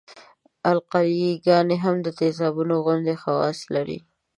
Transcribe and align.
القلي 0.71 1.31
ګانې 1.45 1.77
هم 1.83 1.95
د 2.05 2.07
تیزابونو 2.19 2.73
غوندې 2.85 3.15
خواص 3.21 3.57
لري. 3.75 3.99